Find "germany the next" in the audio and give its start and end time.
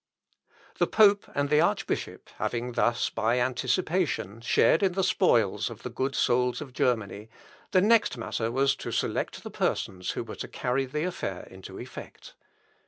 6.73-8.17